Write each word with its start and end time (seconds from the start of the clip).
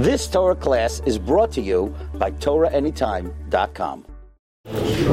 This 0.00 0.26
Torah 0.26 0.56
class 0.56 1.02
is 1.04 1.18
brought 1.18 1.52
to 1.52 1.60
you 1.60 1.94
by 2.14 2.30
TorahAnytime.com. 2.30 4.06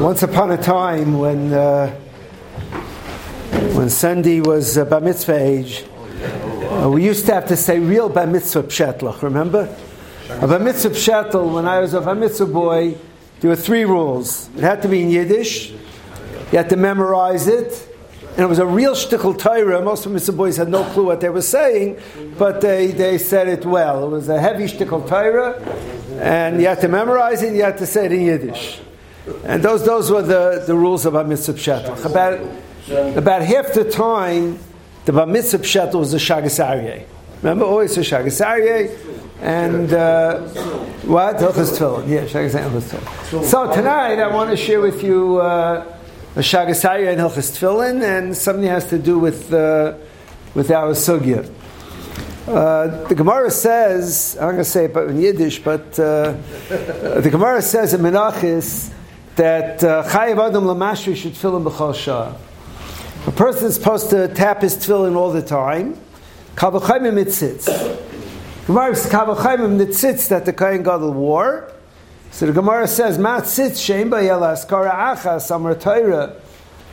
Once 0.02 0.22
upon 0.22 0.50
a 0.52 0.56
time, 0.56 1.18
when 1.18 1.52
uh, 1.52 1.90
when 3.76 3.90
Sandy 3.90 4.40
was 4.40 4.78
uh, 4.78 4.86
bar 4.86 5.02
mitzvah 5.02 5.36
age, 5.38 5.84
uh, 5.84 6.88
we 6.90 7.04
used 7.04 7.26
to 7.26 7.34
have 7.34 7.46
to 7.48 7.56
say 7.56 7.78
real 7.78 8.08
bar 8.08 8.26
mitzvah 8.26 8.62
pshetlach. 8.62 9.20
Remember, 9.20 9.68
a 10.30 10.48
bar 10.48 10.58
mitzvah 10.58 10.88
pshetl. 10.88 11.52
When 11.52 11.66
I 11.66 11.80
was 11.80 11.92
a 11.92 12.00
bar 12.00 12.14
mitzvah 12.14 12.46
boy, 12.46 12.96
there 13.40 13.50
were 13.50 13.56
three 13.56 13.84
rules. 13.84 14.48
It 14.56 14.62
had 14.62 14.80
to 14.80 14.88
be 14.88 15.02
in 15.02 15.10
Yiddish. 15.10 15.68
You 15.70 16.56
had 16.56 16.70
to 16.70 16.76
memorize 16.76 17.46
it. 17.46 17.94
And 18.38 18.44
it 18.44 18.48
was 18.48 18.60
a 18.60 18.66
real 18.66 18.92
shtickle 18.92 19.36
Torah. 19.36 19.82
Most 19.82 20.06
of 20.06 20.12
Mr. 20.12 20.34
Boys 20.34 20.58
had 20.58 20.68
no 20.68 20.84
clue 20.84 21.06
what 21.06 21.20
they 21.20 21.28
were 21.28 21.42
saying, 21.42 21.98
but 22.38 22.60
they, 22.60 22.92
they 22.92 23.18
said 23.18 23.48
it 23.48 23.66
well. 23.66 24.04
It 24.04 24.10
was 24.10 24.28
a 24.28 24.40
heavy 24.40 24.66
shtickle 24.66 25.08
Torah, 25.08 25.60
and 26.20 26.60
you 26.60 26.68
had 26.68 26.80
to 26.82 26.86
memorize 26.86 27.42
it, 27.42 27.52
you 27.52 27.64
had 27.64 27.78
to 27.78 27.86
say 27.86 28.06
it 28.06 28.12
in 28.12 28.20
Yiddish. 28.20 28.80
And 29.42 29.60
those, 29.60 29.84
those 29.84 30.08
were 30.08 30.22
the, 30.22 30.62
the 30.64 30.76
rules 30.76 31.04
of 31.04 31.14
Mitzvah 31.26 31.54
Pshatach. 31.54 32.04
About, 32.04 32.38
about 33.18 33.42
half 33.42 33.72
the 33.74 33.90
time, 33.90 34.60
the 35.04 35.12
Bar 35.12 35.26
Mitzvah 35.26 35.58
Pshatach 35.58 35.98
was 35.98 36.12
the 36.12 36.18
Shagas 36.18 36.64
Aryeh. 36.64 37.06
Remember, 37.42 37.64
always 37.64 37.96
the 37.96 38.02
Shagas 38.02 38.40
Aryeh, 38.40 38.96
and 39.42 39.92
uh, 39.92 40.42
what? 41.08 41.40
Yeah, 41.40 41.48
Shagas 42.22 42.54
Aryeh, 42.54 43.44
So 43.44 43.74
tonight, 43.74 44.20
I 44.20 44.32
want 44.32 44.50
to 44.50 44.56
share 44.56 44.80
with 44.80 45.02
you... 45.02 45.40
Uh, 45.40 45.96
a 46.36 46.40
Shagas 46.40 46.88
Aryeh 46.88 47.12
and 47.12 47.20
Hilchas 47.20 47.56
Tefillin, 47.56 48.02
and 48.02 48.36
something 48.36 48.66
has 48.66 48.88
to 48.90 48.98
do 48.98 49.18
with, 49.18 49.52
uh, 49.52 49.94
with 50.54 50.70
our 50.70 50.92
Sugya. 50.92 51.50
Uh, 52.46 53.06
the 53.08 53.14
Gemara 53.14 53.50
says, 53.50 54.36
I'm 54.40 54.46
going 54.46 54.56
to 54.58 54.64
say 54.64 54.84
it 54.86 54.96
in 54.96 55.20
Yiddish, 55.20 55.58
but 55.62 55.98
uh, 55.98 56.32
the 56.68 57.28
Gemara 57.30 57.60
says 57.62 57.94
in 57.94 58.00
Menachis 58.00 58.92
that 59.36 59.82
uh, 59.82 60.04
Chayiv 60.04 60.48
Adam 60.48 60.64
Lamashri 60.64 61.16
should 61.16 61.36
fill 61.36 61.56
in 61.56 61.64
B'chol 61.64 61.94
Shah. 61.94 62.34
A 63.26 63.32
person 63.32 63.66
is 63.66 63.74
supposed 63.74 64.10
to 64.10 64.28
tap 64.28 64.62
his 64.62 64.76
tefillin 64.76 65.16
all 65.16 65.30
the 65.30 65.42
time. 65.42 65.98
Kavachayim 66.54 67.12
mitzitz. 67.12 67.66
Gemara 68.66 68.96
says 68.96 69.12
Kavachayim 69.12 69.78
mitzitz 69.78 70.28
that 70.28 70.44
the 70.44 70.52
Kohen 70.52 70.82
Gadol 70.82 71.12
wore. 71.12 71.72
So 72.38 72.46
the 72.46 72.52
Gemara 72.52 72.86
says, 72.86 73.18
"Mat 73.18 73.48
sitz 73.48 73.80
shein 73.80 74.10
bayelas 74.10 74.68
kara 74.68 74.92
achas 74.92 75.52
amar 75.52 75.74
Torah 75.74 76.36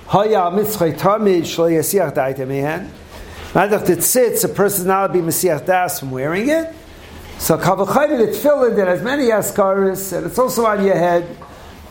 haya 0.07 0.49
mitzchay 0.49 0.97
tamid 0.97 1.43
shlo 1.43 1.69
yasiach 1.69 2.15
daite 2.15 2.47
mehen." 2.47 2.89
Madach 3.53 4.01
sits, 4.01 4.43
a 4.43 4.49
person 4.49 4.87
not 4.87 5.13
be 5.13 5.19
mesiach 5.19 5.63
das 5.67 5.99
from 5.99 6.09
wearing 6.09 6.49
it. 6.49 6.73
So 7.37 7.59
kavachayim 7.59 8.21
it 8.21 8.29
tefillin 8.33 8.75
that 8.75 8.87
has 8.87 9.03
many 9.03 9.25
askaris, 9.25 10.17
and 10.17 10.25
it's 10.25 10.39
also 10.39 10.65
on 10.65 10.83
your 10.83 10.95
head. 10.95 11.27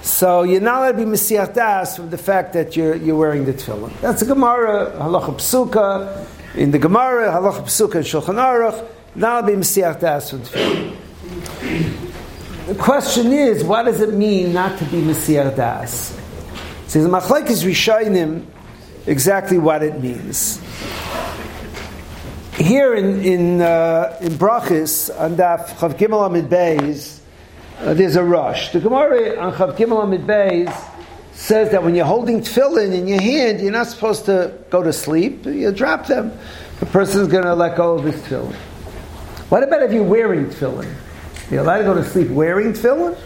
So 0.03 0.43
you're 0.43 0.61
not 0.61 0.79
allowed 0.79 0.99
to 0.99 1.05
be 1.05 1.05
mesiach 1.05 1.55
das 1.55 1.95
from 1.95 2.11
the 2.11 2.19
fact 2.19 2.55
that 2.55 2.77
you're, 2.77 2.97
you're 2.97 3.15
wearing 3.15 3.45
the 3.45 3.53
tefillin. 3.53 3.93
That's 4.01 4.23
a 4.23 4.27
Gemara 4.27 4.91
halacha 4.97 5.37
psuka 5.37 6.27
in 6.57 6.73
the 6.73 6.81
Gemara 6.81 7.31
halacha 7.31 7.63
psuka 7.63 7.95
in 7.95 8.03
Shulchan 8.03 8.35
Aruch. 8.35 8.85
Not 9.15 9.45
allowed 9.45 9.47
to 9.49 9.57
be 9.57 9.63
mesiach 9.63 10.01
das 10.01 10.31
from 10.31 10.41
tefillin. 10.41 12.04
The 12.67 12.75
question 12.77 13.31
is, 13.31 13.63
what 13.63 13.83
does 13.83 14.01
it 14.01 14.15
mean 14.15 14.55
not 14.55 14.79
to 14.79 14.85
be 14.87 15.03
Mesiach 15.03 15.55
Das? 15.55 16.19
So 16.87 17.03
the 17.03 17.11
Machlaik 17.11 17.51
is 17.51 17.63
Rishayim 17.63 18.47
exactly 19.07 19.59
what 19.59 19.83
it 19.83 20.01
means. 20.01 20.59
Here 22.57 22.95
in 22.95 23.21
in 23.21 23.61
uh, 23.61 24.17
in 24.23 24.33
Brachis 24.33 25.11
on 25.21 25.37
Daf 25.37 25.67
Chav 25.77 25.99
Gimel 25.99 26.25
Amid 26.25 26.49
Beis, 26.49 27.21
uh, 27.81 27.93
there's 27.93 28.17
a 28.17 28.25
Rosh. 28.25 28.71
The 28.71 28.81
Gemara 28.81 29.39
on 29.39 29.53
Chav 29.53 29.77
Gimel 29.77 30.03
Amid 30.03 30.23
Beis 30.23 30.75
says 31.35 31.71
that 31.71 31.83
when 31.83 31.95
you're 31.95 32.07
holding 32.07 32.41
tefillin 32.41 32.95
in 32.95 33.07
your 33.07 33.21
hand, 33.21 33.61
you're 33.61 33.73
not 33.73 33.89
supposed 33.89 34.25
to 34.25 34.57
go 34.71 34.83
to 34.83 34.93
sleep. 34.93 35.45
You 35.45 35.71
drop 35.71 36.07
them. 36.07 36.33
The 36.81 36.87
person's 36.87 37.29
going 37.29 37.45
to 37.45 37.55
let 37.55 37.77
go 37.77 37.99
of 37.99 38.05
his 38.05 38.15
tefillin. 38.23 38.55
What 39.51 39.63
about 39.63 39.83
if 39.83 39.93
you're 39.93 40.03
wearing 40.03 40.47
tefillin? 40.47 40.95
You're 41.51 41.61
allowed 41.61 41.79
to 41.79 41.85
go 41.85 41.95
to 41.95 42.05
sleep 42.05 42.29
wearing 42.29 42.73
tefillin. 42.73 43.17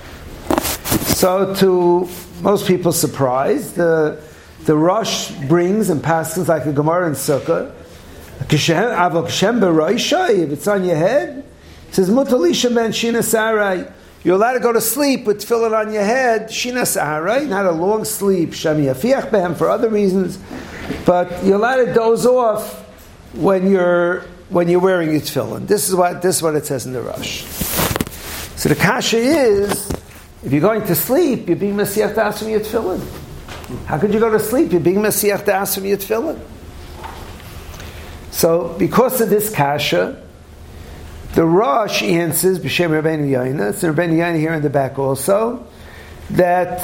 So, 1.17 1.55
to 1.57 2.09
most 2.43 2.67
people's 2.67 2.99
surprise, 3.01 3.73
the 3.75 4.23
the 4.65 4.77
Rosh 4.77 5.31
brings 5.49 5.89
and 5.89 6.03
passes 6.03 6.49
like 6.49 6.67
a 6.67 6.73
Gemara 6.73 7.07
and 7.07 7.17
Sukkah. 7.17 7.73
If 8.41 8.53
it's 10.53 10.69
on 10.69 10.85
your 10.85 10.97
head, 10.97 11.45
it 11.89 11.95
says 11.95 12.11
Mutalisha 12.11 12.75
ben 12.75 12.93
Shina 12.93 13.25
Sarai. 13.25 13.87
You're 14.25 14.35
allowed 14.35 14.55
to 14.55 14.61
go 14.61 14.73
to 14.73 14.81
sleep 14.81 15.25
with 15.25 15.41
tefillin 15.41 15.73
on 15.79 15.93
your 15.93 16.05
head, 16.05 16.49
Shina 16.49 16.87
Sarai, 16.87 17.47
not 17.47 17.67
a 17.67 17.71
long 17.71 18.05
sleep, 18.05 18.51
Shami 18.51 18.93
Afiach 18.93 19.31
Behem 19.31 19.57
for 19.57 19.71
other 19.71 19.89
reasons, 19.89 20.39
but 21.07 21.45
you're 21.45 21.57
allowed 21.57 21.85
to 21.85 21.95
doze 21.95 22.27
off 22.27 22.83
when 23.35 23.71
you're 23.71 24.21
when 24.51 24.69
you're 24.69 24.81
wearing 24.81 25.13
your 25.13 25.21
tefillin. 25.21 25.67
This 25.67 25.89
is 25.89 25.95
what 25.95 26.21
this 26.21 26.37
is 26.37 26.43
what 26.43 26.57
it 26.57 26.67
says 26.67 26.85
in 26.85 26.93
the 26.93 27.01
Rosh. 27.01 27.68
So 28.59 28.69
the 28.71 28.75
kasha 28.75 29.19
is, 29.19 29.89
if 30.43 30.51
you're 30.51 30.61
going 30.61 30.83
to 30.83 30.97
sleep, 30.97 31.47
you're 31.47 31.57
being 31.57 31.77
Messiah 31.77 32.13
to 32.13 32.25
ask 32.25 32.45
your 32.45 32.59
tefillin. 32.59 33.01
How 33.87 33.99
could 33.99 34.13
you 34.13 34.19
go 34.19 34.31
to 34.31 34.41
sleep? 34.41 34.73
You're 34.73 34.81
being 34.81 35.01
Messiah 35.01 35.39
to 35.45 35.55
ask 35.55 35.81
your 35.81 35.97
tefillin. 35.97 36.41
So 38.33 38.75
because 38.77 39.21
of 39.21 39.31
this 39.31 39.55
kasha, 39.55 40.21
the 41.35 41.45
Rosh 41.45 42.03
answers, 42.03 42.59
B'Shem 42.59 43.01
Rabbeinu 43.01 43.31
Yonah, 43.31 43.69
it's 43.69 43.85
Rabbeinu 43.85 44.19
Yonah 44.19 44.39
here 44.39 44.55
in 44.55 44.63
the 44.63 44.71
back 44.71 44.99
also, 44.99 45.65
that 46.31 46.81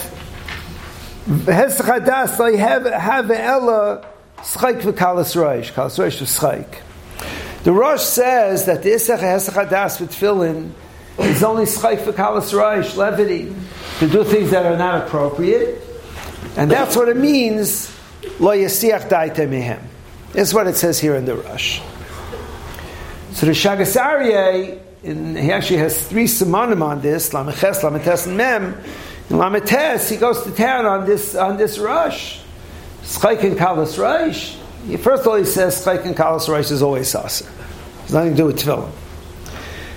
Hesach 1.26 1.86
Hadas 1.86 2.38
like 2.38 2.54
have 2.54 2.84
have 2.84 3.28
ella 3.32 4.06
schaik 4.36 4.80
v'kalas 4.82 5.34
roish, 5.34 5.72
kalas 5.72 5.98
roish 5.98 6.22
v'schaik. 6.22 7.64
The 7.64 7.72
Rosh 7.72 8.02
says 8.02 8.66
that 8.66 8.84
the 8.84 8.91
Isach 8.91 9.18
Hesach 9.18 9.66
Hadas 9.66 10.00
with 10.00 10.12
tefillin 10.12 10.70
it's 11.19 11.42
only 11.42 11.64
schayk 11.64 12.00
for 12.04 12.12
kalas 12.12 12.97
levity, 12.97 13.54
to 13.98 14.08
do 14.08 14.25
things 14.25 14.50
that 14.50 14.66
are 14.66 14.76
not 14.76 15.06
appropriate. 15.06 15.82
And 16.56 16.70
that's 16.70 16.97
what 16.97 17.08
it 17.08 17.16
means, 17.16 17.91
lo 18.41 18.50
yasiach 18.50 19.08
daite 19.08 19.48
mehem. 19.48 19.80
That's 20.32 20.53
what 20.53 20.66
it 20.66 20.76
says 20.76 20.98
here 20.98 21.14
in 21.14 21.24
the 21.24 21.36
Rosh. 21.36 21.80
So 23.32 23.47
the 23.47 23.53
Shagas 23.53 23.97
Aryeh, 24.00 24.80
he 25.41 25.53
actually 25.53 25.78
has 25.78 26.08
three 26.08 26.24
simonim 26.24 26.82
on 26.82 27.00
this, 27.00 27.30
Lameches, 27.30 27.82
Lametes, 27.82 28.26
and 28.26 28.36
Mem. 28.36 28.74
In 29.30 29.36
Lametes, 29.36 30.10
he 30.10 30.16
goes 30.16 30.42
to 30.42 30.50
town 30.50 30.86
on 30.86 31.06
this, 31.06 31.34
on 31.34 31.56
this 31.56 31.78
Rosh. 31.78 32.41
Schayk 33.03 33.44
and 33.44 33.56
kalas 33.56 33.98
raish. 33.98 34.56
First 34.98 35.22
of 35.22 35.28
all, 35.28 35.36
he 35.36 35.44
says 35.44 35.84
schayk 35.84 36.04
and 36.04 36.16
kalas 36.16 36.48
raish 36.48 36.70
is 36.70 36.82
always 36.82 37.08
sasa. 37.08 37.47
It's 38.03 38.12
nothing 38.12 38.32
to 38.32 38.36
do 38.36 38.47
with 38.47 38.58
tefillin. 38.58 38.91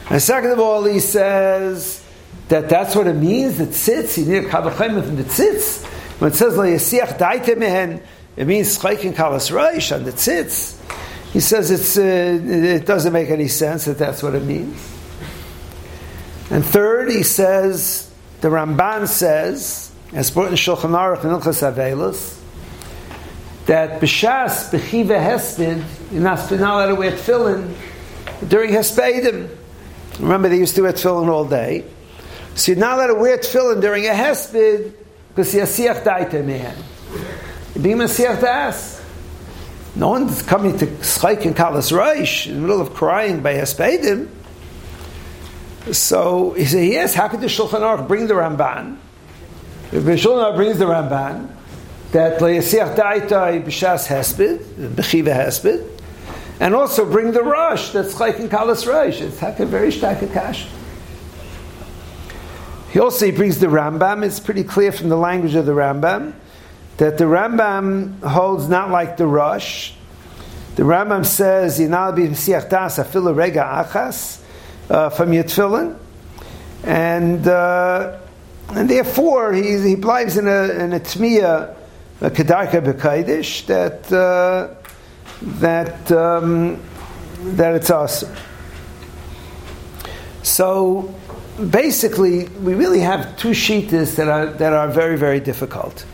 And 0.09 0.21
second 0.21 0.51
of 0.51 0.59
all, 0.59 0.85
he 0.85 0.99
says 0.99 2.03
that 2.47 2.69
that's 2.69 2.95
what 2.95 3.07
it 3.07 3.15
means, 3.15 3.57
that 3.57 3.73
sits, 3.73 4.17
you 4.17 4.25
need 4.25 4.45
a 4.45 4.49
kabachayim 4.49 5.03
from 5.03 5.17
the 5.17 5.29
sits. 5.29 5.83
When 6.19 6.31
it 6.31 6.35
says, 6.35 6.55
La 6.55 6.63
yasiach 6.63 7.17
daite 7.17 7.57
mehen, 7.57 8.01
it 8.37 8.47
means 8.47 8.77
chaykin 8.79 9.13
kalas 9.13 9.51
reish, 9.51 9.93
and 9.95 10.05
the 10.05 10.17
sits. 10.17 10.81
He 11.33 11.41
says 11.41 11.71
it's, 11.71 11.97
uh, 11.97 12.01
it 12.01 12.85
doesn't 12.85 13.11
make 13.11 13.29
any 13.29 13.49
sense 13.49 13.85
that 13.85 13.97
that's 13.97 14.23
what 14.23 14.33
it 14.33 14.43
means. 14.43 14.77
And 16.49 16.65
third, 16.65 17.09
he 17.11 17.23
says, 17.23 18.09
the 18.39 18.47
Ramban 18.47 19.07
says, 19.07 19.91
as 20.13 20.31
brought 20.31 20.47
in 20.47 20.53
Shulchan 20.53 20.91
Aruch 20.91 21.23
and 21.25 21.33
Ilchas 21.33 21.69
Avelis, 21.69 22.39
that 23.65 23.99
b'shas 23.99 24.69
b'chiva 24.69 25.19
hesped, 25.19 25.83
you're 26.13 26.21
not 26.21 26.49
allowed 26.49 26.87
to 26.87 26.95
wear 26.95 27.11
tefillin 27.11 27.73
during 28.47 28.71
hespedim. 28.71 29.56
Remember, 30.19 30.49
they 30.49 30.57
used 30.57 30.75
to 30.75 30.81
wear 30.81 30.93
tefillin 30.93 31.27
all 31.27 31.45
day. 31.45 31.85
So 32.55 32.71
you're 32.71 32.79
not 32.79 32.97
allowed 32.97 33.07
to 33.07 33.15
wear 33.15 33.37
tefillin 33.37 33.81
during 33.81 34.05
a 34.05 34.11
hesped 34.11 34.93
because 35.29 35.53
you're 35.53 35.65
siach 35.65 36.03
daite 36.03 36.43
man. 36.43 36.75
You're 37.75 37.83
being 37.83 37.97
siach 37.97 38.41
das. 38.41 39.03
No 39.95 40.09
one's 40.09 40.41
coming 40.41 40.77
to 40.77 40.85
schayk 40.85 41.45
and 41.45 41.55
kalas 41.55 41.91
reish 41.91 42.47
in 42.47 42.55
the 42.55 42.61
middle 42.61 42.81
of 42.81 42.93
crying 42.93 43.41
by 43.41 43.55
hespedim. 43.55 44.29
So 45.91 46.51
he 46.51 46.65
said, 46.65 46.85
yes, 46.85 47.13
how 47.13 47.27
could 47.29 47.41
the 47.41 47.47
Shulchan 47.47 47.79
Aruch 47.79 48.07
bring 48.07 48.27
the 48.27 48.33
Ramban? 48.33 48.97
If 49.91 50.03
the 50.03 50.11
Shulchan 50.11 50.51
Aruch 50.51 50.55
brings 50.55 50.79
the 50.79 50.85
Ramban, 50.85 51.49
that 52.11 52.39
le'yasiach 52.39 52.95
da'itai 52.95 53.61
uh, 53.61 53.65
b'shas 53.65 54.07
hesped, 54.07 54.59
b'chiva 54.59 55.33
hesped, 55.35 55.96
and 56.59 56.73
also 56.75 57.05
bring 57.09 57.31
the 57.31 57.43
Rosh 57.43 57.91
that's 57.91 58.13
chayk 58.13 58.39
and 58.39 58.49
kalas 58.49 58.87
rush. 58.87 59.21
It's 59.21 59.41
like 59.41 59.59
a 59.59 59.65
very 59.65 59.91
stark 59.91 60.19
kash. 60.31 60.67
He 62.91 62.99
also 62.99 63.25
he 63.25 63.31
brings 63.31 63.59
the 63.59 63.67
Rambam. 63.67 64.23
It's 64.23 64.39
pretty 64.39 64.63
clear 64.63 64.91
from 64.91 65.09
the 65.09 65.17
language 65.17 65.55
of 65.55 65.65
the 65.65 65.73
Rambam 65.73 66.33
that 66.97 67.17
the 67.17 67.25
Rambam 67.25 68.21
holds 68.23 68.67
not 68.67 68.89
like 68.89 69.17
the 69.17 69.27
Rosh. 69.27 69.93
The 70.75 70.83
Rambam 70.83 71.25
says, 71.25 71.79
"Yinal 71.79 72.15
bi 72.15 72.27
das 72.69 72.97
afilu 72.97 73.35
rega 73.35 73.85
achas." 73.85 74.43
uh, 74.89 75.09
from 75.09 75.33
your 75.33 75.43
tefillin, 75.43 75.97
and 76.83 77.47
uh, 77.47 78.19
and 78.69 78.89
therefore 78.89 79.53
he 79.53 79.77
he 79.79 79.95
believes 79.95 80.37
in 80.37 80.47
a 80.47 80.69
in 80.69 80.93
a 80.93 80.99
tmiya, 80.99 81.75
a 82.21 82.29
kedarka 82.29 82.81
b'kaidish 82.81 83.65
that 83.67 84.11
uh, 84.11 84.73
that 85.41 86.11
um, 86.11 86.79
that 87.55 87.75
it's 87.75 87.89
awesome. 87.89 88.33
So 90.43 91.13
basically, 91.69 92.47
we 92.47 92.73
really 92.73 92.99
have 92.99 93.37
two 93.37 93.51
shitas 93.51 94.15
that 94.15 94.27
are 94.27 94.47
that 94.47 94.73
are 94.73 94.87
very 94.87 95.17
very 95.17 95.39
difficult. 95.39 96.05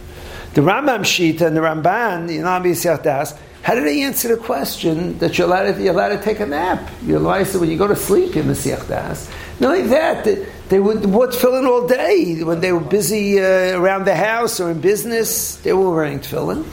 The 0.53 0.61
Rambam 0.61 0.99
shita 0.99 1.47
and 1.47 1.57
the 1.57 1.61
Ramban, 1.61 2.27
the 2.27 2.37
Yonam 2.37 3.03
Das, 3.03 3.33
how 3.63 3.73
do 3.73 3.83
they 3.83 4.03
answer 4.03 4.27
the 4.27 4.37
question 4.37 5.17
that 5.17 5.37
you're 5.37 5.47
allowed 5.47 5.73
to, 5.73 5.81
you're 5.81 5.93
allowed 5.93 6.09
to 6.09 6.21
take 6.21 6.41
a 6.41 6.45
nap? 6.45 6.91
You're 7.05 7.17
allowed 7.17 7.45
to, 7.47 7.59
when 7.59 7.71
you 7.71 7.77
go 7.77 7.87
to 7.87 7.95
sleep 7.95 8.35
in 8.35 8.45
Mashiach 8.45 8.87
Das. 8.87 9.31
Not 9.59 9.75
only 9.75 9.87
that, 9.87 10.25
they, 10.69 10.79
would 10.79 11.05
wore 11.05 11.27
tefillin 11.27 11.65
all 11.65 11.87
day 11.87 12.43
when 12.43 12.59
they 12.59 12.73
were 12.73 12.81
busy 12.81 13.39
uh, 13.39 13.79
around 13.79 14.05
the 14.05 14.15
house 14.15 14.59
or 14.59 14.69
in 14.69 14.81
business. 14.81 15.55
They 15.55 15.71
were 15.71 15.89
wearing 15.89 16.19
tefillin. 16.19 16.65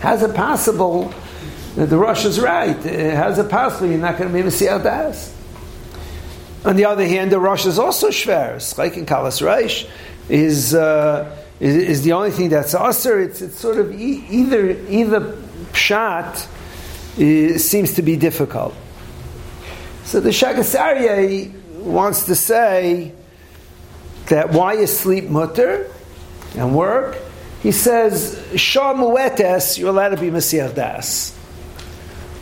How's 0.00 0.22
it 0.22 0.34
possible? 0.34 1.14
That 1.76 1.86
The 1.86 1.98
Rosh 1.98 2.24
is 2.24 2.40
right. 2.40 2.76
How's 2.76 3.38
it 3.38 3.50
possible 3.50 3.88
you're 3.88 3.98
not 3.98 4.16
going 4.16 4.30
to 4.30 4.34
be 4.34 4.42
Mashiach 4.48 4.82
Das? 4.84 5.34
On 6.64 6.76
the 6.76 6.84
other 6.84 7.06
hand, 7.06 7.32
the 7.32 7.40
Rosh 7.40 7.66
is 7.66 7.78
also 7.78 8.08
shver. 8.08 8.78
Like 8.78 8.96
in 8.96 9.06
Kalas 9.06 9.42
Reish 9.42 9.88
is, 10.28 10.74
uh, 10.74 11.36
is, 11.58 11.74
is 11.76 12.02
the 12.04 12.12
only 12.12 12.30
thing 12.30 12.48
that's 12.48 12.74
usher. 12.74 13.20
It's, 13.20 13.42
it's 13.42 13.58
sort 13.58 13.78
of 13.78 13.92
e- 13.92 14.24
either 14.30 14.70
either 14.88 15.20
pshat 15.72 16.46
uh, 16.46 17.58
seems 17.58 17.94
to 17.94 18.02
be 18.02 18.16
difficult. 18.16 18.74
So 20.04 20.20
the 20.20 20.30
Shagas 20.30 20.78
Aryeh 20.78 21.52
wants 21.80 22.26
to 22.26 22.34
say 22.34 23.12
that 24.26 24.50
why 24.50 24.74
you 24.74 24.86
sleep 24.86 25.24
mutter 25.24 25.90
and 26.56 26.74
work. 26.74 27.18
He 27.62 27.72
says 27.72 28.42
shah 28.56 28.94
muetes 28.94 29.76
you're 29.76 29.90
allowed 29.90 30.10
to 30.10 30.20
be 30.20 30.30
Masiach 30.30 30.74
Das. 30.74 31.33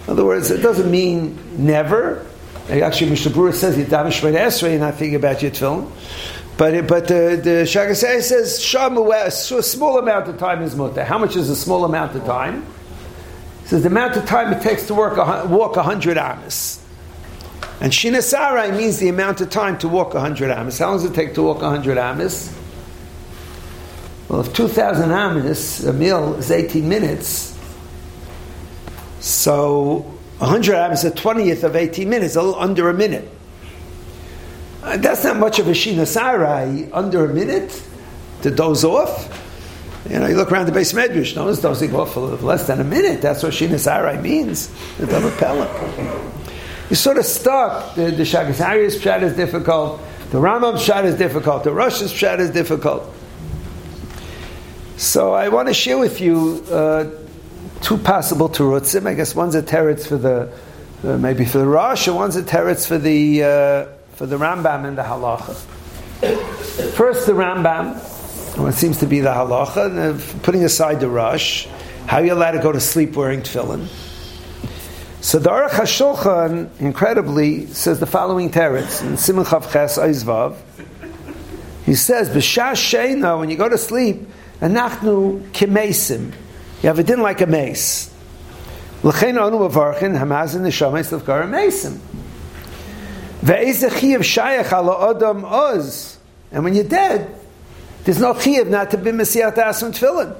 In 0.07 0.13
other 0.13 0.25
words, 0.25 0.51
it 0.51 0.63
doesn't 0.63 0.91
mean 0.91 1.39
never. 1.65 2.27
Actually, 2.69 3.11
Mishnah 3.11 3.33
Berurah 3.33 3.55
says 3.55 3.77
Shved 3.77 3.87
Esrei, 3.87 4.71
you're 4.71 4.81
not 4.81 4.95
thinking 4.95 5.17
about 5.17 5.43
your 5.43 5.51
tefillin. 5.51 5.91
But 6.57 6.87
but 6.87 7.09
the 7.09 7.41
the 7.43 7.65
Shagas 7.65 8.05
Aryeh 8.05 8.23
says 8.23 8.61
Shamu 8.61 9.11
a 9.59 9.63
small 9.63 9.99
amount 9.99 10.29
of 10.29 10.39
time 10.39 10.63
is 10.63 10.77
mutter. 10.77 11.03
How 11.03 11.19
much 11.19 11.35
is 11.35 11.49
a 11.49 11.57
small 11.57 11.85
amount 11.85 12.15
of 12.15 12.25
time? 12.25 12.67
He 13.63 13.69
says 13.69 13.83
the 13.83 13.89
amount 13.89 14.17
of 14.17 14.27
time 14.27 14.53
it 14.53 14.63
takes 14.63 14.87
to 14.89 14.95
work 14.95 15.17
a, 15.17 15.47
walk 15.49 15.77
hundred 15.77 16.19
amas. 16.19 16.79
And 17.81 17.91
Shinasarai 17.93 18.77
means 18.77 18.99
the 18.99 19.09
amount 19.09 19.41
of 19.41 19.51
time 19.51 19.79
to 19.79 19.89
walk 19.89 20.13
hundred 20.13 20.51
amas. 20.51 20.79
How 20.79 20.91
long 20.91 20.99
does 20.99 21.11
it 21.11 21.15
take 21.15 21.35
to 21.35 21.43
walk 21.43 21.63
hundred 21.63 21.97
amas? 21.97 22.55
Well, 24.29 24.43
if 24.43 24.53
two 24.53 24.69
thousand 24.69 25.11
amas 25.11 25.85
a 25.85 25.93
meal 25.93 26.35
is 26.35 26.51
eighteen 26.51 26.89
minutes, 26.89 27.52
so 29.23 29.99
100 30.39 30.75
ams, 30.75 31.05
a 31.05 31.13
20th 31.13 31.63
of 31.63 31.77
18 31.77 32.09
minutes, 32.09 32.35
a 32.35 32.43
little 32.43 32.61
under 32.61 32.91
a 32.91 32.95
minute. 32.95 33.31
Uh, 34.83 34.97
that's 34.97 35.23
not 35.23 35.37
much 35.37 35.61
of 35.61 35.69
a 35.69 35.71
Shina 35.71 36.07
Sarai, 36.07 36.91
under 36.93 37.25
a 37.25 37.33
minute 37.33 37.81
to 38.43 38.51
doze 38.51 38.83
off. 38.83 39.39
You 40.11 40.19
know, 40.19 40.27
you 40.27 40.35
look 40.35 40.51
around 40.51 40.67
the 40.67 40.73
beis 40.73 40.93
medrash, 40.93 41.37
no 41.37 41.45
one's 41.45 41.61
dozing 41.61 41.95
off 41.95 42.15
for 42.15 42.21
less 42.21 42.67
than 42.67 42.81
a 42.81 42.85
minute. 42.85 43.23
That's 43.23 43.45
what 43.45 43.53
Shina 43.53 43.79
Sarai 43.79 44.19
means, 44.19 44.69
the 44.99 45.07
double 45.07 45.31
pellet. 45.31 45.71
You're 46.91 46.97
sort 46.97 47.19
of 47.19 47.25
stuck. 47.25 47.95
The, 47.95 48.11
the 48.11 48.25
Shagas 48.25 48.61
Aryeh's 48.61 48.97
pshat 48.97 49.23
is 49.23 49.37
difficult, 49.37 50.01
the 50.33 50.39
Rambam's 50.39 50.83
pshat 50.83 51.05
is 51.05 51.15
difficult, 51.15 51.63
the 51.63 51.71
Rosh's 51.71 52.13
pshat 52.13 52.41
is 52.41 52.51
difficult. 52.51 53.09
So 54.97 55.33
I 55.33 55.49
want 55.49 55.69
to 55.69 55.75
share 55.75 55.99
with 55.99 56.21
you 56.21 56.65
uh, 56.69 57.05
two 57.83 57.99
possible 57.99 58.49
terutzim. 58.49 59.07
I 59.07 59.15
guess 59.15 59.35
one's 59.35 59.55
a 59.55 59.63
teretz 59.63 60.07
for 60.07 60.17
the 60.17 60.53
uh, 61.05 61.19
maybe 61.19 61.45
for 61.45 61.59
the 61.59 61.67
Rosh, 61.67 62.07
and 62.07 62.17
one's 62.17 62.37
a 62.37 62.43
teretz 62.43 62.87
for 62.87 62.97
the 62.97 63.43
uh, 63.43 63.87
for 64.13 64.27
the 64.27 64.37
Rambam 64.39 64.87
and 64.87 64.97
the 64.97 65.03
Halacha. 65.03 65.55
First, 66.93 67.27
the 67.27 67.33
Rambam, 67.33 67.97
what 68.57 68.75
seems 68.75 68.99
to 68.99 69.07
be 69.07 69.21
the 69.21 69.33
Halacha, 69.33 70.15
uh, 70.15 70.41
putting 70.43 70.63
aside 70.63 71.01
the 71.01 71.09
Rosh, 71.09 71.67
how 72.07 72.19
are 72.19 72.25
you 72.25 72.33
allowed 72.33 72.53
to 72.53 72.61
go 72.61 72.71
to 72.71 72.81
sleep 72.81 73.17
wearing 73.17 73.41
tefillin? 73.41 73.89
So 75.21 75.39
the 75.39 75.51
Aruch 75.51 75.71
HaShulchan, 75.71 76.81
incredibly, 76.81 77.67
says 77.67 78.01
the 78.01 78.07
following 78.07 78.51
teretz 78.51 79.03
in 79.03 79.17
Simon 79.17 79.45
Chav 79.45 79.73
Ches 79.73 79.99
Eizvav. 79.99 80.57
He 81.85 81.97
says, 81.97 82.29
"B'shas 82.29 82.75
sheina, 82.75 83.39
when 83.39 83.51
you 83.51 83.57
go 83.57 83.69
to 83.69 83.79
sleep, 83.79 84.29
anachnu 84.61 85.51
kimesim, 85.51 86.33
you 86.83 86.89
have 86.89 86.99
a 86.99 87.03
din 87.05 87.21
like 87.21 87.41
a 87.41 87.47
mace. 87.47 88.13
L'chein 89.03 89.39
anu 89.39 89.59
avarchin 89.69 90.19
hamazin 90.19 90.63
neshames 90.63 91.17
lefkar 91.17 91.49
mesim. 91.49 91.99
Ve'ez 93.43 93.89
chiyav 93.89 94.21
shayach 94.21 94.73
ala 94.73 95.11
adam 95.11 95.45
oz. 95.45 96.19
And 96.51 96.65
when 96.65 96.75
you're 96.75 96.85
dead, 96.85 97.35
there's 98.05 98.19
no 98.19 98.35
chiyav 98.35 98.69
not 98.69 98.91
to 98.91 98.99
be 98.99 99.11
mesiyat 99.11 99.55
asun 99.55 99.93
tefillin. 99.93 100.37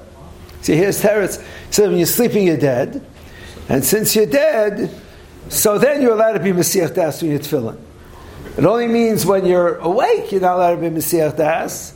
See, 0.61 0.75
here's 0.75 1.01
Teretz. 1.01 1.43
So 1.71 1.89
when 1.89 1.97
you're 1.97 2.05
sleeping, 2.05 2.45
you're 2.45 2.57
dead. 2.57 3.05
And 3.67 3.83
since 3.83 4.15
you're 4.15 4.25
dead, 4.25 4.93
so 5.49 5.77
then 5.77 6.01
you're 6.01 6.13
allowed 6.13 6.33
to 6.33 6.39
be 6.39 6.51
mesiyat 6.51 6.95
asun 6.95 7.29
your 7.29 7.39
tefillin. 7.39 7.77
It 8.57 8.65
only 8.65 8.87
means 8.87 9.25
when 9.25 9.45
you're 9.45 9.77
awake, 9.77 10.31
you're 10.31 10.41
not 10.41 10.55
allowed 10.55 10.75
to 10.75 10.81
be 10.81 10.89
mesiyat 10.89 11.37
das. 11.37 11.93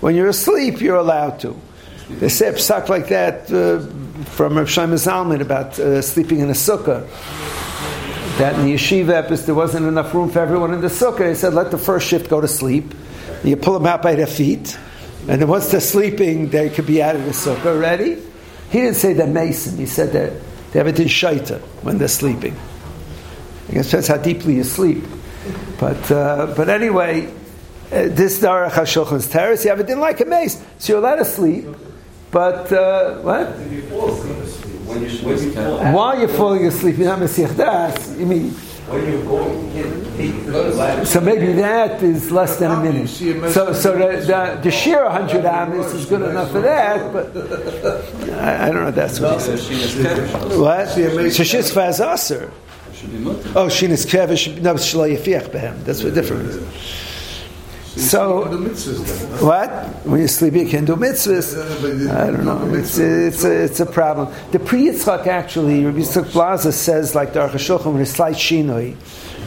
When 0.00 0.14
you're 0.14 0.28
asleep, 0.28 0.80
you're 0.80 0.96
allowed 0.96 1.40
to. 1.40 1.60
They 2.08 2.28
say 2.28 2.48
a 2.48 2.52
psak 2.52 2.88
like 2.88 3.08
that 3.08 3.50
uh, 3.50 3.80
from 4.24 4.58
Rav 4.58 4.68
Shlomo 4.68 4.94
Zalman 4.94 5.40
about 5.40 5.78
uh, 5.78 6.02
sleeping 6.02 6.40
in 6.40 6.50
a 6.50 6.52
sukkah. 6.52 7.06
That 8.38 8.58
in 8.58 8.66
the 8.66 8.74
yeshiva 8.74 9.46
there 9.46 9.54
wasn't 9.54 9.86
enough 9.86 10.12
room 10.12 10.30
for 10.30 10.40
everyone 10.40 10.74
in 10.74 10.80
the 10.80 10.88
sukkah. 10.88 11.18
They 11.18 11.34
said 11.34 11.54
let 11.54 11.70
the 11.70 11.78
first 11.78 12.06
shift 12.06 12.28
go 12.28 12.40
to 12.40 12.48
sleep. 12.48 12.94
You 13.42 13.56
pull 13.56 13.74
them 13.74 13.86
out 13.86 14.02
by 14.02 14.14
their 14.14 14.26
feet, 14.26 14.78
and 15.28 15.40
then 15.40 15.48
once 15.48 15.70
they're 15.70 15.80
sleeping, 15.80 16.50
they 16.50 16.68
could 16.68 16.86
be 16.86 17.02
out 17.02 17.16
of 17.16 17.24
the 17.24 17.30
sukkah 17.30 17.80
ready. 17.80 18.16
He 18.70 18.80
didn't 18.80 18.96
say 18.96 19.12
they're 19.12 19.26
mason. 19.26 19.76
He 19.76 19.86
said 19.86 20.12
that 20.12 20.32
they 20.72 20.80
have 20.80 20.88
it 20.88 20.98
in 21.00 21.08
shaita 21.08 21.60
when 21.82 21.98
they're 21.98 22.08
sleeping. 22.08 22.56
I 23.68 23.72
guess 23.72 23.90
that's 23.90 24.08
how 24.08 24.18
deeply 24.18 24.56
you 24.56 24.64
sleep. 24.64 25.04
But 25.78 26.10
uh, 26.10 26.52
but 26.56 26.68
anyway, 26.68 27.26
uh, 27.92 28.08
this 28.08 28.40
Darach 28.40 28.70
HaShulchan's 28.70 29.28
terrace, 29.28 29.64
you 29.64 29.70
have 29.70 29.80
it 29.80 29.88
in 29.88 30.00
like 30.00 30.20
a 30.20 30.24
mace, 30.24 30.62
so 30.78 30.92
you're 30.92 31.00
allowed 31.00 31.16
to 31.16 31.24
sleep. 31.24 31.66
But 32.34 32.72
uh, 32.72 33.18
what? 33.18 33.46
While 35.94 36.18
you're 36.18 36.28
falling 36.28 36.66
asleep, 36.66 36.98
you're 36.98 37.06
not 37.06 37.20
Mesiach 37.20 37.56
Das. 37.56 38.18
You 38.18 38.26
mean? 38.26 38.50
So 41.06 41.20
maybe 41.20 41.52
that 41.52 42.02
is 42.02 42.32
less 42.32 42.56
than 42.58 42.72
a 42.72 42.82
minute. 42.82 43.08
So, 43.08 43.72
so 43.72 43.96
the, 43.96 44.18
the, 44.26 44.60
the 44.64 44.70
sheer 44.72 45.04
100 45.04 45.44
amis 45.44 45.94
is 45.94 46.06
good 46.06 46.22
enough 46.22 46.50
for 46.50 46.60
that, 46.60 47.12
but 47.12 47.36
I, 48.32 48.66
I 48.66 48.70
don't 48.72 48.82
know 48.82 48.88
if 48.88 48.94
that's 48.96 49.20
what 49.20 49.40
he 49.40 49.46
said. 49.86 50.58
What? 50.58 50.88
So 50.88 51.44
she's 51.44 51.70
faz 51.70 52.00
aser. 52.00 52.50
Oh, 53.54 53.68
she's 53.68 54.04
kevish. 54.04 54.60
No, 54.60 54.74
shlo 54.74 55.08
yafiach 55.16 55.50
behem. 55.50 55.84
That's 55.84 56.02
what 56.02 56.14
different. 56.14 56.50
So, 57.96 58.46
what? 59.40 59.70
When 60.04 60.20
you 60.20 60.26
sleep, 60.26 60.54
you 60.54 60.66
can 60.66 60.84
do 60.84 60.96
mitzvahs. 60.96 62.10
I 62.10 62.30
don't 62.30 62.44
know. 62.44 62.74
It's, 62.74 62.98
it's, 62.98 63.44
a, 63.44 63.64
it's 63.64 63.78
a 63.78 63.86
problem. 63.86 64.34
The 64.50 64.58
Pri 64.58 64.86
Yitzchak 64.86 65.28
actually, 65.28 65.84
Rabbi 65.84 65.98
Yitzchak 65.98 66.32
Blazer 66.32 66.72
says, 66.72 67.14
like 67.14 67.34
the 67.34 67.40
Aruch 67.40 67.52
HaShulchan, 67.52 67.92
with 67.92 68.02
a 68.02 68.06
slight 68.06 68.34
shinoi. 68.34 68.96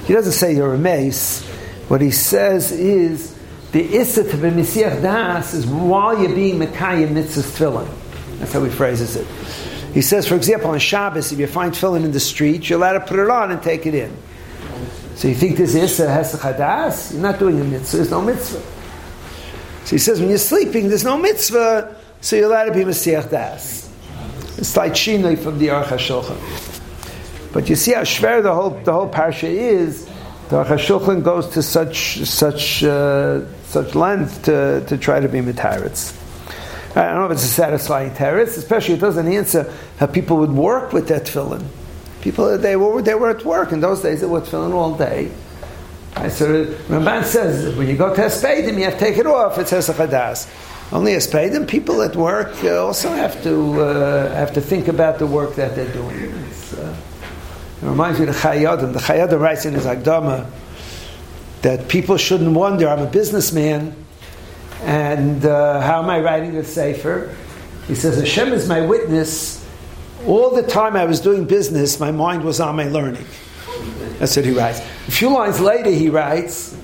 He 0.05 0.13
doesn't 0.13 0.31
say 0.31 0.55
you're 0.55 0.73
a 0.73 0.77
mace. 0.77 1.45
What 1.89 1.99
he 1.99 2.11
says 2.11 2.71
is, 2.71 3.37
the 3.73 3.83
issa 3.97 4.23
to 4.23 4.37
be 4.37 4.49
Mesiach 4.49 5.01
Das 5.01 5.53
is 5.53 5.67
while 5.67 6.17
you're 6.17 6.33
being 6.33 6.57
Mekayim 6.59 7.09
mitzvahs 7.09 7.51
tefillin. 7.57 8.39
That's 8.39 8.53
how 8.53 8.63
he 8.63 8.69
phrases 8.69 9.17
it. 9.17 9.27
He 9.93 10.01
says, 10.01 10.25
for 10.25 10.35
example, 10.35 10.69
on 10.69 10.79
Shabbos, 10.79 11.33
if 11.33 11.39
you 11.39 11.47
find 11.47 11.73
tefillin 11.73 12.05
in 12.05 12.11
the 12.11 12.21
street, 12.21 12.69
you're 12.69 12.79
allowed 12.79 12.93
to 12.93 13.01
put 13.01 13.19
it 13.19 13.29
on 13.29 13.51
and 13.51 13.61
take 13.61 13.85
it 13.85 13.93
in. 13.93 14.15
So 15.17 15.27
you 15.27 15.33
think 15.33 15.57
this 15.57 15.73
is 15.73 15.99
a 15.99 16.05
Hesach 16.05 17.11
You're 17.11 17.21
not 17.23 17.39
doing 17.39 17.59
a 17.59 17.63
mitzvah, 17.63 17.97
there's 17.97 18.11
no 18.11 18.21
mitzvah. 18.21 18.61
So 19.85 19.95
he 19.95 19.97
says 19.97 20.19
when 20.19 20.29
you're 20.29 20.37
sleeping, 20.37 20.89
there's 20.89 21.03
no 21.03 21.17
mitzvah, 21.17 21.95
so 22.21 22.35
you're 22.35 22.45
allowed 22.45 22.65
to 22.65 22.73
be 22.73 22.81
Mesiach 22.81 23.31
Das. 23.31 23.91
It's 24.59 24.77
like 24.77 24.91
Shinoi 24.91 25.39
from 25.39 25.57
the 25.57 25.69
Aruch 25.69 25.85
HaShulchan. 25.85 27.51
But 27.51 27.67
you 27.67 27.75
see 27.75 27.93
how 27.93 28.01
shver 28.01 28.43
the 28.43 28.53
whole, 28.53 28.69
the 28.69 28.93
whole 28.93 29.09
parsha 29.09 29.49
is, 29.49 30.05
the 30.49 30.63
Aruch 30.63 30.77
HaShulchan 30.77 31.23
goes 31.23 31.47
to 31.49 31.63
such, 31.63 32.19
such, 32.19 32.83
uh, 32.83 33.41
such 33.63 33.95
length 33.95 34.43
to, 34.43 34.85
to 34.85 34.99
try 34.99 35.19
to 35.19 35.27
be 35.27 35.39
Mitaritz. 35.39 36.15
I 36.95 37.07
don't 37.07 37.15
know 37.15 37.25
if 37.25 37.31
it's 37.31 37.43
a 37.43 37.47
satisfying 37.47 38.11
teretz, 38.11 38.55
especially 38.55 38.93
it 38.93 39.01
doesn't 39.01 39.27
answer 39.27 39.73
how 39.97 40.05
people 40.05 40.37
would 40.37 40.51
work 40.51 40.93
with 40.93 41.07
that 41.07 41.23
tefillin. 41.23 41.65
People, 42.27 42.57
they 42.57 42.75
were, 42.75 43.01
they 43.01 43.15
were 43.15 43.29
at 43.29 43.45
work. 43.45 43.71
In 43.71 43.79
those 43.79 44.01
days, 44.01 44.19
they 44.19 44.27
were 44.27 44.41
tefillin 44.41 44.73
all 44.73 44.93
day. 44.97 45.31
Right, 46.13 46.29
so 46.29 46.65
Ramban 46.65 47.23
says 47.23 47.73
when 47.77 47.87
you 47.87 47.95
go 47.95 48.13
to 48.13 48.21
Espedim, 48.21 48.77
you 48.77 48.83
have 48.83 48.95
to 48.95 48.99
take 48.99 49.17
it 49.17 49.25
off. 49.25 49.57
It 49.57 49.69
says 49.69 49.87
a 49.87 49.93
chadas. 49.93 50.45
Only 50.91 51.13
Espedim, 51.13 51.65
people 51.69 52.01
at 52.01 52.17
work 52.17 52.61
also 52.65 53.11
have 53.11 53.41
to 53.43 53.81
uh, 53.81 54.35
have 54.35 54.51
to 54.55 54.59
think 54.59 54.89
about 54.89 55.19
the 55.19 55.25
work 55.25 55.55
that 55.55 55.73
they're 55.73 55.93
doing. 55.93 56.33
Uh, 56.77 56.97
it 57.81 57.85
reminds 57.85 58.19
me 58.19 58.27
of 58.27 58.33
the 58.33 58.41
Chayei 58.41 58.73
Adam. 58.73 58.91
The 58.91 58.99
Chayei 58.99 59.19
Adam 59.19 59.41
writes 59.41 59.63
in 59.63 59.73
his 59.73 59.85
Agdama 59.85 60.51
that 61.61 61.87
people 61.87 62.17
shouldn't 62.17 62.53
wonder. 62.53 62.89
I'm 62.89 63.03
a 63.03 63.09
businessman, 63.09 63.95
and 64.81 65.45
uh, 65.45 65.79
how 65.79 66.03
am 66.03 66.09
I 66.09 66.19
writing 66.19 66.57
a 66.57 66.65
sefer? 66.65 67.33
He 67.87 67.95
says 67.95 68.19
Hashem 68.19 68.51
is 68.51 68.67
my 68.67 68.81
witness. 68.81 69.56
All 70.27 70.53
the 70.53 70.63
time 70.63 70.97
I 70.97 71.05
was 71.05 71.21
doing 71.21 71.45
business, 71.45 72.01
my 72.01 72.11
mind 72.11 72.43
was 72.43 72.59
on 72.59 72.75
my 72.75 72.89
learning. 72.89 73.25
That's 74.19 74.35
what 74.35 74.43
he 74.43 74.51
writes. 74.51 74.79
A 75.07 75.11
few 75.11 75.33
lines 75.33 75.61
later, 75.61 75.89
he 75.89 76.09
writes, 76.09 76.75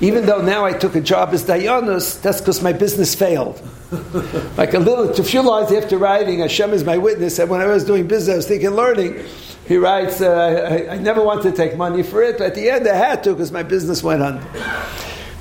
even 0.00 0.24
though 0.24 0.40
now 0.40 0.64
I 0.64 0.72
took 0.72 0.94
a 0.94 1.00
job 1.00 1.30
as 1.32 1.44
Dayanus, 1.44 2.22
that's 2.22 2.40
because 2.40 2.62
my 2.62 2.72
business 2.72 3.14
failed. 3.14 3.60
like 4.56 4.74
a 4.74 4.78
little, 4.78 5.10
a 5.10 5.24
few 5.24 5.42
lines 5.42 5.72
after 5.72 5.98
writing, 5.98 6.38
Hashem 6.38 6.72
is 6.72 6.84
my 6.84 6.96
witness, 6.96 7.40
and 7.40 7.50
when 7.50 7.60
I 7.60 7.66
was 7.66 7.84
doing 7.84 8.06
business, 8.06 8.34
I 8.34 8.36
was 8.36 8.46
thinking 8.46 8.70
learning. 8.70 9.24
He 9.66 9.76
writes, 9.76 10.20
uh, 10.20 10.86
I, 10.88 10.94
I, 10.94 10.98
never 10.98 11.22
wanted 11.22 11.50
to 11.50 11.56
take 11.56 11.76
money 11.76 12.02
for 12.02 12.22
it, 12.22 12.38
but 12.38 12.48
at 12.48 12.54
the 12.54 12.70
end 12.70 12.86
I 12.86 12.94
had 12.94 13.24
to 13.24 13.30
because 13.30 13.52
my 13.52 13.62
business 13.62 14.02
went 14.02 14.22
under. 14.22 14.44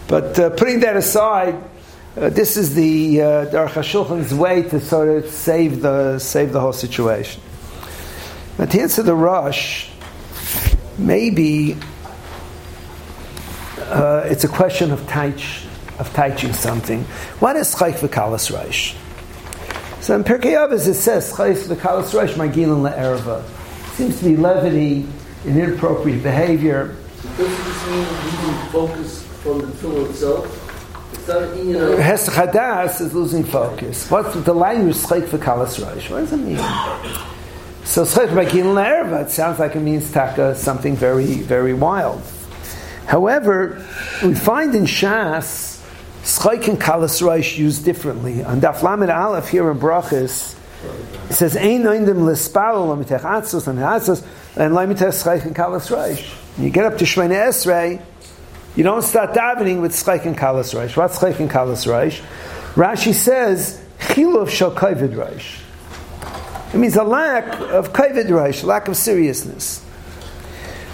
But 0.08 0.40
uh, 0.40 0.50
putting 0.52 0.80
that 0.82 0.96
aside, 0.96 1.56
uh, 2.18 2.30
this 2.30 2.58
is 2.58 2.76
the 2.76 3.22
uh, 3.22 3.46
Aruch 3.48 4.38
way 4.38 4.64
to 4.64 4.80
sort 4.80 5.10
of 5.10 5.30
save 5.30 5.82
the, 5.82 6.20
save 6.20 6.54
the 6.54 6.60
whole 6.60 6.74
situation. 6.74 7.42
But 8.62 8.70
to 8.70 8.80
answer 8.80 9.02
the 9.02 9.16
Rosh, 9.16 9.90
maybe 11.00 11.76
uh, 13.80 14.22
it's 14.26 14.44
a 14.44 14.48
question 14.48 14.92
of 14.92 15.00
teach, 15.12 15.66
of 15.98 16.14
teaching 16.14 16.54
something. 16.54 17.04
What 17.40 17.56
is 17.56 17.74
chayk 17.74 17.96
v'kalas 17.96 18.56
reish? 18.56 18.96
So 20.04 20.16
in 20.16 20.24
Pirkei 20.24 20.54
Avos 20.54 20.88
it 20.88 20.94
says 20.94 21.34
chayk 21.34 21.56
v'kalas 21.56 22.14
reish 22.14 22.36
magilin 22.36 22.88
le'erva. 22.88 23.44
Seems 23.96 24.20
to 24.20 24.26
be 24.26 24.38
levity 24.38 25.08
and 25.44 25.58
inappropriate 25.58 26.22
behavior. 26.22 26.96
Does 27.38 27.38
this 27.38 27.88
mean 27.88 28.08
losing 28.08 28.70
focus 28.70 29.24
from 29.42 29.62
the 29.62 29.72
film 29.72 30.06
itself? 30.06 30.46
You 31.58 31.74
know. 31.74 31.98
Chadas 31.98 33.02
is 33.02 33.16
losing 33.16 33.44
focus. 33.44 34.08
What's 34.12 34.36
the 34.36 34.54
language 34.54 34.98
chayk 34.98 35.30
v'kalas 35.30 35.84
reish? 35.84 36.12
What 36.12 36.20
does 36.20 36.34
it 36.34 36.38
mean? 36.38 36.60
So 37.84 38.04
it 38.04 38.08
sounds 39.32 39.60
like 39.60 39.76
it 39.76 39.80
means 39.80 40.12
taka 40.12 40.56
something 40.56 40.96
very, 40.96 41.36
very 41.36 41.74
wild. 41.74 42.22
However, 43.06 43.86
we 44.24 44.36
find 44.36 44.74
in 44.76 44.86
Shas, 44.86 45.84
Schech 46.24 46.68
and 46.68 46.80
Kalas 46.80 47.22
Reish 47.22 47.58
used 47.58 47.84
differently. 47.84 48.44
On 48.44 48.62
Daf 48.62 48.84
Lamed 48.84 49.10
Aleph 49.10 49.50
here 49.50 49.70
in 49.72 49.80
Brachis, 49.80 50.56
it 51.30 51.34
says, 51.34 51.58
Ein 51.58 51.84
noindim 51.84 52.24
l'spalo 52.24 52.88
l'mitech 52.88 53.22
atzos 53.22 53.68
and 53.68 53.80
and 55.46 55.56
Kalas 55.56 55.90
Reish. 55.90 56.38
You 56.58 56.70
get 56.70 56.86
up 56.86 56.98
to 57.00 57.06
Shemene 57.06 57.32
Esrei, 57.32 58.02
you 58.76 58.84
don't 58.84 59.02
start 59.02 59.34
davening 59.34 59.82
with 59.82 59.92
Schech 59.92 60.26
and 60.26 60.38
Kalas 60.38 60.74
Reish. 60.74 60.96
What's 60.96 61.20
Schech 61.20 61.40
and 61.40 61.50
Kalas 61.50 61.88
Reish? 61.88 62.22
Rashi 62.76 63.14
says, 63.14 63.84
Chilov 64.00 64.50
shal 64.50 64.72
Reish. 64.72 65.61
It 66.74 66.78
means 66.78 66.96
a 66.96 67.04
lack 67.04 67.60
of 67.60 67.92
kavod 67.92 68.28
reish, 68.28 68.64
lack 68.64 68.88
of 68.88 68.96
seriousness. 68.96 69.84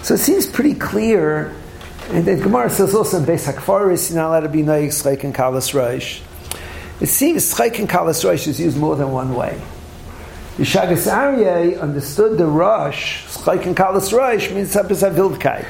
So 0.02 0.14
it 0.14 0.18
seems 0.18 0.46
pretty 0.46 0.74
clear, 0.74 1.54
and 2.08 2.24
the 2.24 2.36
Gemara 2.36 2.70
says 2.70 2.94
also 2.94 3.18
in 3.18 3.24
Beis 3.24 3.52
Hakfaris, 3.52 4.10
you're 4.10 4.20
not 4.20 4.28
allowed 4.28 4.40
to 4.40 4.48
be 4.48 4.62
naik 4.62 4.90
schek 4.90 5.22
and 5.22 5.34
kalas 5.34 5.72
reish. 5.74 6.20
It 7.00 7.06
seems 7.06 7.54
schek 7.54 7.78
and 7.78 7.88
kalas 7.88 8.24
reish 8.24 8.48
is 8.48 8.58
used 8.58 8.76
more 8.76 8.96
than 8.96 9.12
one 9.12 9.34
way. 9.34 9.60
Yishagas 10.56 11.06
Aryeh 11.06 11.80
understood 11.80 12.38
the 12.38 12.46
Rosh, 12.46 13.26
schek 13.26 13.64
and 13.66 13.76
kalas 13.76 14.12
reish 14.12 14.52
means 14.52 14.74
sabes 14.74 15.08
vildkeit. 15.12 15.66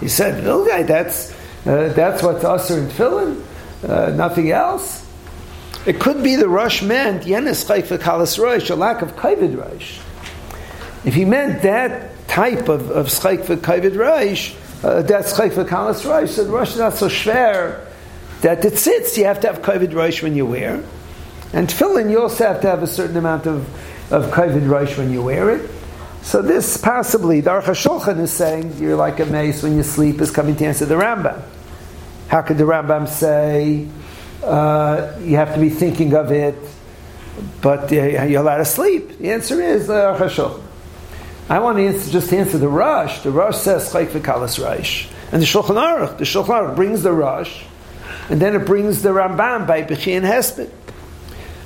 He 0.00 0.08
said, 0.08 0.42
vildkeit, 0.42 0.86
that's, 0.86 1.32
uh, 1.66 1.92
that's 1.94 2.22
what's 2.22 2.44
usher 2.44 2.78
in 2.78 2.86
tefillin, 2.86 3.44
uh, 3.86 4.10
nothing 4.16 4.50
else. 4.52 5.07
It 5.88 6.00
could 6.00 6.22
be 6.22 6.36
the 6.36 6.50
Rosh 6.50 6.82
meant 6.82 7.22
yenis 7.22 7.64
chayfa 7.64 7.96
kalas 7.96 8.38
rosh, 8.38 8.68
a 8.68 8.76
lack 8.76 9.00
of 9.00 9.16
kavod 9.16 9.56
rosh. 9.56 9.98
If 11.06 11.14
he 11.14 11.24
meant 11.24 11.62
that 11.62 12.28
type 12.28 12.68
of, 12.68 12.90
of 12.90 13.06
chayfa 13.06 13.56
kavod 13.56 13.98
rosh, 13.98 14.54
uh, 14.84 15.00
that's 15.00 15.32
chayfa 15.32 15.66
kalas 15.66 16.06
rosh, 16.06 16.32
so 16.32 16.44
the 16.44 16.50
rosh 16.50 16.72
is 16.72 16.76
not 16.76 16.92
so 16.92 17.08
schwer 17.08 17.86
that 18.42 18.62
it 18.66 18.76
sits. 18.76 19.16
You 19.16 19.24
have 19.24 19.40
to 19.40 19.46
have 19.46 19.62
kavod 19.62 19.94
rosh 19.94 20.22
when 20.22 20.36
you 20.36 20.44
wear. 20.44 20.84
And 21.54 21.66
tefillin, 21.68 22.10
you 22.10 22.20
also 22.20 22.46
have 22.46 22.60
to 22.60 22.66
have 22.66 22.82
a 22.82 22.86
certain 22.86 23.16
amount 23.16 23.46
of, 23.46 23.66
of 24.12 24.30
kavod 24.30 24.68
rosh 24.68 24.98
when 24.98 25.10
you 25.10 25.22
wear 25.22 25.48
it. 25.56 25.70
So 26.20 26.42
this 26.42 26.76
possibly, 26.76 27.40
the 27.40 27.48
Aruch 27.48 27.62
HaShulchan 27.62 28.20
is 28.20 28.30
saying 28.30 28.74
you're 28.76 28.94
like 28.94 29.20
a 29.20 29.24
mace 29.24 29.62
when 29.62 29.74
you 29.74 29.82
sleep 29.82 30.20
is 30.20 30.30
coming 30.30 30.54
to 30.56 30.66
answer 30.66 30.84
the 30.84 30.96
Rambam. 30.96 31.42
How 32.28 32.42
could 32.42 32.58
the 32.58 32.64
Rambam 32.64 33.08
say 33.08 33.88
uh, 34.42 35.18
you 35.20 35.36
have 35.36 35.54
to 35.54 35.60
be 35.60 35.70
thinking 35.70 36.14
of 36.14 36.30
it, 36.30 36.56
but 37.60 37.92
uh, 37.92 38.24
you're 38.24 38.40
allowed 38.40 38.58
to 38.58 38.64
sleep. 38.64 39.18
The 39.18 39.30
answer 39.30 39.60
is 39.60 39.90
uh, 39.90 40.16
Chashul. 40.18 40.62
I 41.48 41.60
want 41.60 41.78
to 41.78 41.86
answer, 41.86 42.10
just 42.10 42.32
answer 42.32 42.58
the 42.58 42.68
Rosh. 42.68 43.20
The 43.20 43.30
Rosh 43.30 43.56
says 43.56 43.92
Chayk 43.92 44.08
v'kalas 44.08 44.62
Rush. 44.62 45.08
And 45.32 45.42
the 45.42 45.46
Shulchan 45.46 45.76
Aruch, 45.76 46.18
the 46.18 46.24
Shulchan 46.24 46.48
Aruch 46.48 46.76
brings 46.76 47.02
the 47.02 47.12
Rosh, 47.12 47.64
and 48.28 48.40
then 48.40 48.54
it 48.54 48.66
brings 48.66 49.02
the 49.02 49.10
Rambam 49.10 49.66
by 49.66 49.82
Bechi 49.82 50.16
and 50.16 50.26
Hesped. 50.26 50.70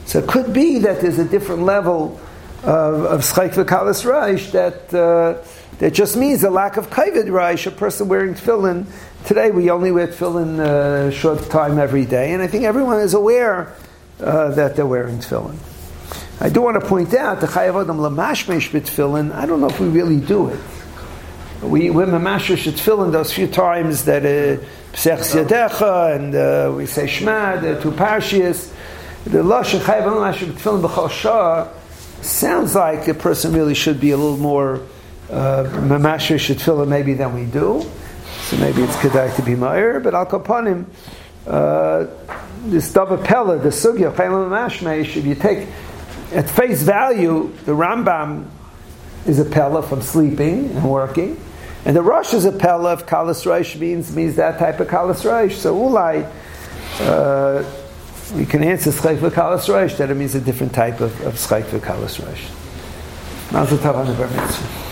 So 0.06 0.18
it 0.20 0.28
could 0.28 0.52
be 0.52 0.80
that 0.80 1.00
there's 1.00 1.18
a 1.18 1.24
different 1.24 1.62
level 1.62 2.20
of, 2.62 3.04
of 3.04 3.20
v'kalas 3.20 4.04
Rush 4.04 4.50
that, 4.52 4.94
uh, 4.94 5.44
that 5.78 5.92
just 5.92 6.16
means 6.16 6.44
a 6.44 6.50
lack 6.50 6.76
of 6.76 6.90
Kavod 6.90 7.30
Rush, 7.30 7.66
a 7.66 7.70
person 7.70 8.08
wearing 8.08 8.34
tefillin 8.34 8.86
Today 9.26 9.52
we 9.52 9.70
only 9.70 9.92
wear 9.92 10.08
tefillin 10.08 10.58
a 10.58 11.06
uh, 11.06 11.10
short 11.12 11.48
time 11.48 11.78
every 11.78 12.04
day, 12.04 12.32
and 12.32 12.42
I 12.42 12.48
think 12.48 12.64
everyone 12.64 12.98
is 12.98 13.14
aware 13.14 13.72
uh, 14.20 14.50
that 14.50 14.74
they're 14.74 14.84
wearing 14.84 15.18
tefillin. 15.18 15.56
I 16.40 16.48
do 16.48 16.60
want 16.60 16.82
to 16.82 16.88
point 16.88 17.14
out 17.14 17.40
the 17.40 17.46
chayav 17.46 17.80
adam 17.80 17.98
lamashmesh 17.98 18.70
tefillin. 18.70 19.32
I 19.32 19.46
don't 19.46 19.60
know 19.60 19.68
if 19.68 19.78
we 19.78 19.86
really 19.86 20.18
do 20.18 20.48
it. 20.48 20.58
We 21.62 21.90
we're 21.90 22.06
tefillin 22.06 23.12
those 23.12 23.32
few 23.32 23.46
times 23.46 24.06
that 24.06 24.24
uh, 24.24 24.60
yadecha 24.92 26.16
and 26.16 26.34
uh, 26.34 26.74
we 26.76 26.86
say 26.86 27.06
shema 27.06 27.60
the 27.60 27.80
two 27.80 27.92
parshias. 27.92 28.74
The 29.22 29.38
lashon 29.38 29.78
chayav 29.80 30.00
adam 30.00 30.14
lamashmesh 30.14 30.82
b'chol 30.82 31.72
sounds 32.24 32.74
like 32.74 33.06
a 33.06 33.14
person 33.14 33.52
really 33.52 33.74
should 33.74 34.00
be 34.00 34.10
a 34.10 34.16
little 34.16 34.36
more 34.36 34.82
uh, 35.30 35.62
mamashmesh 35.64 36.52
tefillin 36.56 36.88
maybe 36.88 37.14
than 37.14 37.34
we 37.36 37.44
do. 37.44 37.88
So 38.52 38.58
maybe 38.58 38.82
it's 38.82 38.96
kedai 38.96 39.34
to 39.36 39.42
be 39.42 39.52
ma'ir, 39.52 40.02
but 40.02 40.14
al 40.14 40.26
kapanim, 40.26 40.84
uh, 41.46 42.06
this 42.66 42.92
dava 42.92 43.24
pella, 43.24 43.58
the 43.58 43.70
sugya, 43.70 44.14
chaylam 44.14 44.50
mashmeish, 44.50 45.16
if 45.16 45.24
you 45.24 45.34
take 45.34 45.68
at 46.32 46.50
face 46.50 46.82
value, 46.82 47.50
the 47.64 47.72
Rambam 47.72 48.50
is 49.24 49.38
a 49.38 49.46
pella 49.46 49.82
from 49.82 50.02
sleeping 50.02 50.68
and 50.72 50.90
working, 50.90 51.42
and 51.86 51.96
the 51.96 52.02
Rosh 52.02 52.34
is 52.34 52.44
a 52.44 52.52
pella 52.52 52.92
of 52.92 53.06
kalas 53.06 53.46
reish 53.46 53.80
means 53.80 54.14
means 54.14 54.36
that 54.36 54.58
type 54.58 54.80
of 54.80 54.88
kalas 54.88 55.24
reish. 55.24 55.52
So 55.52 55.74
ulai, 55.74 56.30
uh, 57.00 57.64
we 58.36 58.44
can 58.44 58.62
answer 58.62 58.90
schayk 58.90 59.16
kalas 59.30 59.66
reish 59.66 59.96
that 59.96 60.10
it 60.10 60.14
means 60.14 60.34
a 60.34 60.42
different 60.42 60.74
type 60.74 61.00
of, 61.00 61.18
of 61.22 61.36
schayk 61.36 61.64
kalas 61.80 62.20
reish. 62.20 63.50
Mazel 63.50 63.78
tov 63.78 63.94
on 63.94 64.06
the. 64.08 64.91